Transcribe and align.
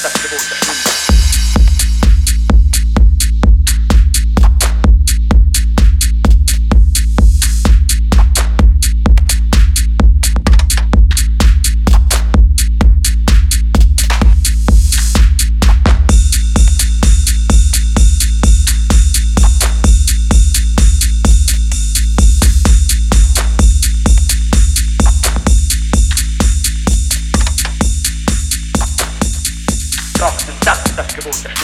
susceptible 0.00 0.38
to 0.38 0.54
humor. 0.64 1.09
Goodbye. 31.22 31.59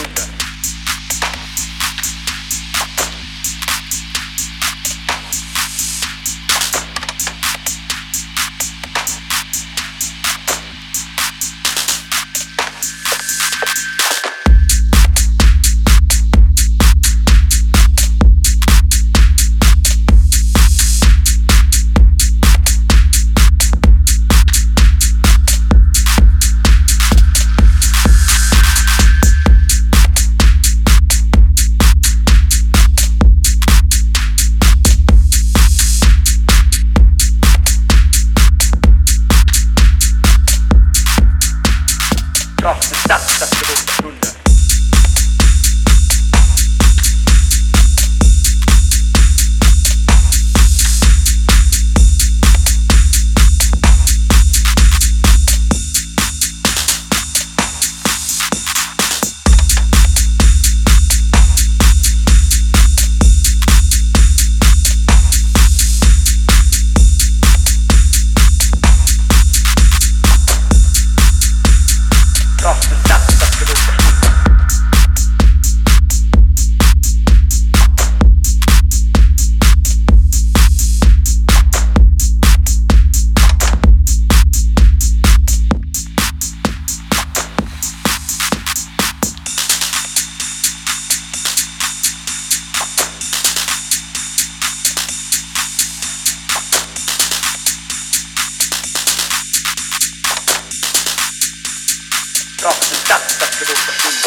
soft 102.67 102.91
and 102.91 103.03
dust 103.07 103.41
up 103.41 103.49
to 103.49 103.63
the 103.63 104.26